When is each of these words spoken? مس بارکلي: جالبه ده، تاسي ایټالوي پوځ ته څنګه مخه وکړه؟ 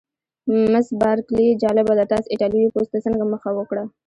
مس 0.71 0.87
بارکلي: 1.01 1.47
جالبه 1.61 1.93
ده، 1.99 2.05
تاسي 2.11 2.27
ایټالوي 2.31 2.67
پوځ 2.73 2.87
ته 2.93 2.97
څنګه 3.05 3.23
مخه 3.33 3.49
وکړه؟ 3.57 3.83